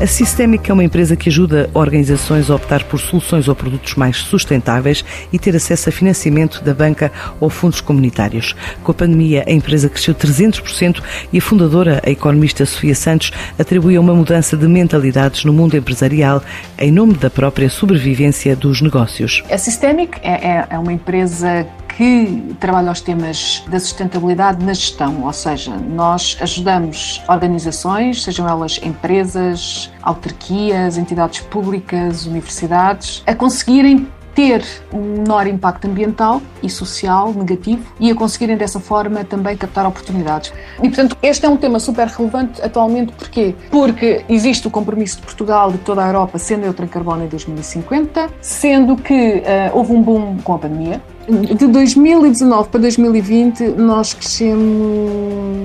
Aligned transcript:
a 0.00 0.06
Systemic 0.06 0.68
é 0.68 0.74
uma 0.74 0.84
empresa 0.84 1.16
que 1.16 1.28
ajuda 1.28 1.70
organizações 1.72 2.50
a 2.50 2.54
optar 2.54 2.84
por 2.84 2.98
soluções 2.98 3.48
ou 3.48 3.54
produtos 3.54 3.94
mais 3.94 4.16
sustentáveis 4.18 5.04
e 5.32 5.38
ter 5.38 5.54
acesso 5.54 5.88
a 5.88 5.92
financiamento 5.92 6.62
da 6.62 6.74
banca 6.74 7.12
ou 7.38 7.48
fundos 7.48 7.80
comunitários. 7.80 8.54
Com 8.82 8.90
a 8.90 8.94
pandemia, 8.94 9.44
a 9.46 9.52
empresa 9.52 9.88
cresceu 9.88 10.14
300% 10.14 11.02
e 11.32 11.38
a 11.38 11.40
fundadora, 11.40 12.02
a 12.04 12.10
economista 12.10 12.66
Sofia 12.66 12.94
Santos, 12.94 13.30
atribui 13.58 13.96
uma 13.96 14.14
mudança 14.14 14.56
de 14.56 14.66
mentalidades 14.66 15.44
no 15.44 15.52
mundo 15.52 15.76
empresarial 15.76 16.42
em 16.78 16.90
nome 16.90 17.14
da 17.14 17.30
própria 17.30 17.70
sobrevivência 17.70 18.56
dos 18.56 18.80
negócios. 18.80 19.42
A 19.50 19.58
Systemic 19.58 20.18
é, 20.22 20.58
é, 20.58 20.66
é 20.70 20.78
uma 20.78 20.92
empresa 20.92 21.66
que 21.96 22.56
trabalha 22.58 22.90
os 22.90 23.00
temas 23.00 23.62
da 23.68 23.78
sustentabilidade 23.78 24.64
na 24.64 24.74
gestão, 24.74 25.24
ou 25.24 25.32
seja, 25.32 25.76
nós 25.76 26.36
ajudamos 26.40 27.22
organizações, 27.28 28.22
sejam 28.22 28.48
elas 28.48 28.80
empresas, 28.82 29.90
autarquias, 30.02 30.98
entidades 30.98 31.40
públicas, 31.40 32.26
universidades, 32.26 33.22
a 33.26 33.34
conseguirem 33.34 34.08
ter 34.34 34.64
um 34.92 35.18
menor 35.18 35.46
impacto 35.46 35.86
ambiental 35.86 36.42
e 36.62 36.68
social 36.68 37.32
negativo 37.32 37.84
e 38.00 38.10
a 38.10 38.14
conseguirem 38.14 38.56
dessa 38.56 38.80
forma 38.80 39.24
também 39.24 39.56
captar 39.56 39.86
oportunidades. 39.86 40.52
E 40.78 40.88
portanto, 40.88 41.16
este 41.22 41.46
é 41.46 41.48
um 41.48 41.56
tema 41.56 41.78
super 41.78 42.06
relevante 42.08 42.60
atualmente, 42.62 43.12
porquê? 43.12 43.54
Porque 43.70 44.24
existe 44.28 44.66
o 44.66 44.70
compromisso 44.70 45.16
de 45.18 45.22
Portugal 45.22 45.70
de 45.70 45.78
toda 45.78 46.04
a 46.04 46.06
Europa 46.08 46.38
ser 46.38 46.58
neutra 46.58 46.84
em 46.84 46.88
carbono 46.88 47.24
em 47.24 47.28
2050, 47.28 48.28
sendo 48.40 48.96
que 48.96 49.14
uh, 49.14 49.42
houve 49.72 49.92
um 49.92 50.02
boom 50.02 50.38
com 50.42 50.54
a 50.54 50.58
pandemia, 50.58 51.00
de 51.28 51.66
2019 51.66 52.68
para 52.68 52.80
2020, 52.80 53.68
nós 53.78 54.12
crescemos 54.12 55.64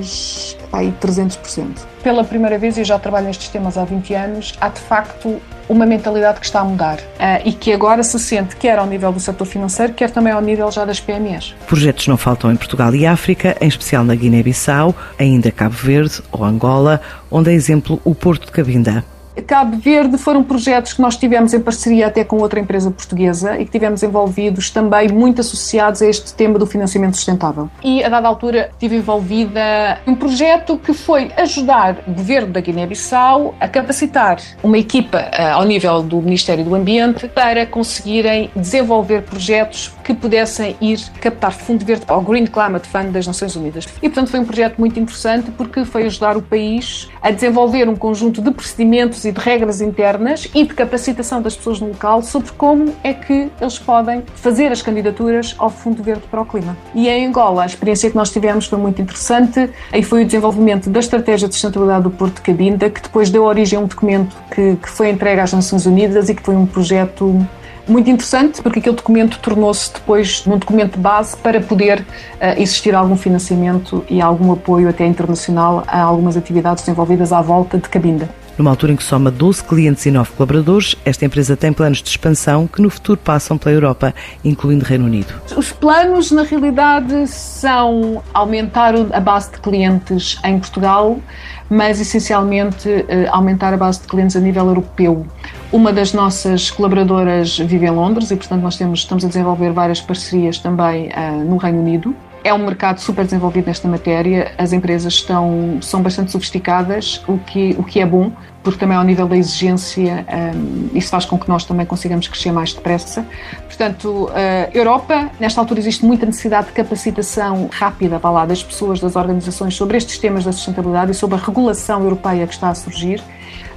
aí 0.72 0.94
300%. 1.02 1.86
Pela 2.02 2.24
primeira 2.24 2.58
vez, 2.58 2.78
e 2.78 2.82
eu 2.82 2.86
já 2.86 2.98
trabalho 2.98 3.26
nestes 3.28 3.50
temas 3.50 3.78
há 3.78 3.84
20 3.84 4.14
anos, 4.14 4.56
há 4.62 4.70
de 4.70 4.80
facto 4.80 5.42
uma 5.70 5.86
mentalidade 5.86 6.40
que 6.40 6.46
está 6.48 6.62
a 6.62 6.64
mudar 6.66 6.98
uh, 6.98 7.46
e 7.46 7.54
que 7.54 7.72
agora 7.72 8.04
se 8.04 8.20
sente 8.20 8.56
quer 8.56 8.80
ao 8.80 8.88
nível 8.88 9.14
do 9.14 9.20
setor 9.20 9.46
financeiro, 9.46 9.94
quer 9.94 10.10
também 10.10 10.34
ao 10.34 10.42
nível 10.42 10.70
já 10.72 10.84
das 10.84 11.00
PMEs. 11.00 11.56
Projetos 11.68 12.08
não 12.08 12.18
faltam 12.18 12.52
em 12.52 12.56
Portugal 12.56 12.94
e 12.96 13.06
África, 13.06 13.56
em 13.62 13.68
especial 13.68 14.04
na 14.04 14.16
Guiné-Bissau, 14.16 14.96
ainda 15.18 15.52
Cabo 15.52 15.76
Verde 15.76 16.22
ou 16.32 16.44
Angola, 16.44 17.00
onde 17.30 17.52
é 17.52 17.54
exemplo 17.54 18.02
o 18.04 18.16
Porto 18.16 18.48
de 18.48 18.52
Cabinda. 18.52 19.06
Cabo 19.42 19.78
Verde 19.78 20.18
foram 20.18 20.44
projetos 20.44 20.94
que 20.94 21.02
nós 21.02 21.16
tivemos 21.16 21.54
em 21.54 21.60
parceria 21.60 22.08
até 22.08 22.24
com 22.24 22.38
outra 22.38 22.60
empresa 22.60 22.92
portuguesa 22.92 23.60
e 23.60 23.66
que 23.66 23.72
tivemos 23.72 24.04
envolvidos 24.04 24.70
também 24.70 25.10
muito 25.10 25.42
associados 25.42 26.02
a 26.02 26.08
este 26.08 26.34
tema 26.34 26.58
do 26.58 26.66
financiamento 26.66 27.16
sustentável. 27.16 27.70
E 27.84 28.04
a 28.04 28.10
dada 28.10 28.28
altura 28.28 28.70
estive 28.74 28.98
envolvida 28.98 30.00
num 30.06 30.16
projeto 30.16 30.78
que 30.78 30.94
foi 30.94 31.32
ajudar 31.38 31.98
o 32.08 32.12
governo 32.12 32.52
da 32.52 32.62
Guiné-Bissau 32.62 33.56
a 33.60 33.68
capacitar 33.68 34.40
uma 34.64 34.78
equipa 34.78 35.18
uh, 35.18 35.56
ao 35.56 35.66
nível 35.66 36.02
do 36.02 36.22
Ministério 36.22 36.64
do 36.64 36.76
Ambiente 36.76 37.28
para 37.28 37.66
conseguirem 37.66 38.50
desenvolver 38.56 39.24
projetos 39.24 39.94
que 40.04 40.14
pudessem 40.14 40.76
ir 40.82 41.00
captar 41.22 41.52
fundo 41.52 41.86
verde 41.86 42.06
ao 42.08 42.22
Green 42.22 42.46
Climate 42.46 42.88
Fund 42.88 43.12
das 43.12 43.28
Nações 43.28 43.56
Unidas. 43.56 43.86
E 44.02 44.10
portanto 44.10 44.32
foi 44.32 44.40
um 44.40 44.46
projeto 44.46 44.78
muito 44.80 45.00
interessante 45.00 45.52
porque 45.52 45.86
foi 45.86 46.06
ajudar 46.06 46.36
o 46.36 46.42
país 46.42 47.10
a 47.22 47.32
desenvolver 47.32 47.88
um 47.88 47.96
conjunto 47.96 48.42
de 48.42 48.52
procedimentos 48.52 49.26
e 49.30 49.32
de 49.32 49.40
regras 49.40 49.80
internas 49.82 50.48
e 50.54 50.64
de 50.64 50.74
capacitação 50.74 51.42
das 51.42 51.56
pessoas 51.56 51.80
no 51.80 51.88
local 51.88 52.22
sobre 52.22 52.52
como 52.54 52.94
é 53.04 53.14
que 53.14 53.50
eles 53.62 53.80
podem 53.80 54.24
fazer 54.36 54.72
as 54.72 54.82
candidaturas 54.82 55.56
ao 55.58 55.70
Fundo 55.70 56.04
Verde 56.04 56.24
para 56.30 56.42
o 56.42 56.46
Clima. 56.46 56.76
E 56.94 57.08
em 57.08 57.28
Angola, 57.28 57.64
a 57.64 57.66
experiência 57.66 58.10
que 58.10 58.16
nós 58.16 58.32
tivemos 58.32 58.66
foi 58.66 58.80
muito 58.80 59.02
interessante. 59.02 59.70
Aí 59.92 60.04
foi 60.04 60.24
o 60.24 60.26
desenvolvimento 60.26 60.90
da 60.90 61.00
Estratégia 61.00 61.48
de 61.48 61.54
Sustentabilidade 61.54 62.04
do 62.04 62.12
Porto 62.12 62.36
de 62.36 62.42
Cabinda, 62.42 62.90
que 62.90 63.02
depois 63.02 63.30
deu 63.30 63.44
origem 63.44 63.78
a 63.78 63.82
um 63.82 63.86
documento 63.86 64.36
que, 64.52 64.76
que 64.76 64.90
foi 64.90 65.10
entregue 65.10 65.42
às 65.42 65.54
Nações 65.54 65.86
Unidas 65.86 66.30
e 66.30 66.36
que 66.36 66.42
foi 66.42 66.56
um 66.56 66.66
projeto 66.66 67.48
muito 67.90 68.10
interessante, 68.10 68.62
porque 68.62 68.80
aquele 68.80 68.96
documento 68.96 69.40
tornou-se 69.40 69.92
depois 69.94 70.46
um 70.46 70.58
documento 70.58 70.94
de 70.94 71.00
base 71.00 71.36
para 71.36 71.60
poder 71.60 72.02
uh, 72.02 72.62
existir 72.62 72.94
algum 72.94 73.18
financiamento 73.18 74.06
e 74.10 74.22
algum 74.22 74.52
apoio 74.52 74.88
até 74.88 75.06
internacional 75.06 75.84
a 75.88 76.02
algumas 76.02 76.38
atividades 76.38 76.84
desenvolvidas 76.84 77.34
à 77.34 77.42
volta 77.42 77.78
de 77.78 77.90
Cabinda. 77.90 78.30
Numa 78.60 78.72
altura 78.72 78.92
em 78.92 78.98
que 78.98 79.04
soma 79.06 79.32
12 79.32 79.64
clientes 79.64 80.06
e 80.06 80.12
9 80.12 80.32
colaboradores, 80.34 80.94
esta 81.06 81.24
empresa 81.24 81.56
tem 81.56 81.72
planos 81.72 82.04
de 82.04 82.10
expansão 82.10 82.68
que 82.68 82.82
no 82.82 82.90
futuro 82.90 83.18
passam 83.18 83.58
pela 83.58 83.74
Europa, 83.74 84.14
incluindo 84.44 84.84
Reino 84.84 85.06
Unido. 85.06 85.34
Os 85.56 85.72
planos, 85.72 86.30
na 86.30 86.44
realidade, 86.44 87.26
são 87.28 88.22
aumentar 88.34 88.94
a 89.14 89.20
base 89.22 89.54
de 89.54 89.60
clientes 89.60 90.38
em 90.44 90.60
Portugal, 90.60 91.22
mas 91.70 92.02
essencialmente 92.02 92.90
eh, 93.08 93.30
aumentar 93.32 93.74
a 93.74 93.78
base 93.78 94.02
de 94.02 94.08
clientes 94.08 94.36
a 94.36 94.42
nível 94.42 94.68
europeu. 94.68 95.26
Uma 95.72 95.94
das 95.94 96.12
nossas 96.12 96.70
colaboradoras 96.70 97.58
vive 97.60 97.86
em 97.86 97.92
Londres 97.92 98.30
e, 98.30 98.36
portanto, 98.36 98.62
nós 98.62 98.76
temos, 98.76 99.00
estamos 99.00 99.24
a 99.24 99.30
desenvolver 99.30 99.72
várias 99.72 100.02
parcerias 100.02 100.60
também 100.60 101.08
uh, 101.08 101.46
no 101.46 101.56
Reino 101.56 101.80
Unido. 101.80 102.14
É 102.44 102.54
um 102.54 102.60
mercado 102.60 103.00
super 103.00 103.26
desenvolvido 103.26 103.68
nesta 103.68 103.88
matéria, 103.88 104.54
as 104.58 104.72
empresas 104.72 105.14
estão, 105.14 105.80
são 105.82 106.02
bastante 106.02 106.32
sofisticadas, 106.32 107.22
o 107.28 107.38
que, 107.38 107.76
o 107.78 107.84
que 107.84 108.00
é 108.00 108.06
bom, 108.06 108.32
porque 108.64 108.80
também 108.80 108.98
ao 108.98 109.04
nível 109.04 109.28
da 109.28 109.38
exigência 109.38 110.26
um, 110.56 110.90
isso 110.94 111.10
faz 111.10 111.26
com 111.26 111.38
que 111.38 111.48
nós 111.48 111.64
também 111.64 111.86
consigamos 111.86 112.28
crescer 112.28 112.52
mais 112.52 112.74
depressa. 112.74 113.26
Portanto, 113.66 114.26
uh, 114.26 114.32
Europa, 114.74 115.30
nesta 115.40 115.62
altura 115.62 115.80
existe 115.80 116.06
muita 116.06 116.26
necessidade 116.26 116.68
de 116.68 116.74
capacitação 116.74 117.70
rápida 117.72 118.20
para 118.20 118.30
lá 118.30 118.46
das 118.46 118.62
pessoas, 118.62 119.00
das 119.00 119.16
organizações 119.16 119.76
sobre 119.76 119.98
estes 119.98 120.18
temas 120.18 120.44
da 120.44 120.52
sustentabilidade 120.52 121.12
e 121.12 121.14
sobre 121.14 121.38
a 121.38 121.40
regulação 121.40 122.04
europeia 122.04 122.46
que 122.46 122.54
está 122.54 122.70
a 122.70 122.76
surgir. 122.76 123.22